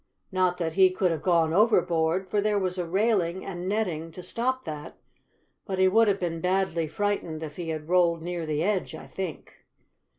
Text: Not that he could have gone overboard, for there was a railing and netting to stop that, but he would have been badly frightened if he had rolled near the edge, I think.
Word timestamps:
Not 0.31 0.57
that 0.57 0.73
he 0.73 0.89
could 0.89 1.11
have 1.11 1.21
gone 1.21 1.53
overboard, 1.53 2.27
for 2.27 2.41
there 2.41 2.57
was 2.57 2.79
a 2.79 2.87
railing 2.87 3.45
and 3.45 3.69
netting 3.69 4.09
to 4.13 4.23
stop 4.23 4.63
that, 4.63 4.97
but 5.67 5.77
he 5.77 5.87
would 5.87 6.07
have 6.07 6.19
been 6.19 6.41
badly 6.41 6.87
frightened 6.87 7.43
if 7.43 7.57
he 7.57 7.69
had 7.69 7.87
rolled 7.87 8.23
near 8.23 8.47
the 8.47 8.63
edge, 8.63 8.95
I 8.95 9.05
think. 9.05 9.63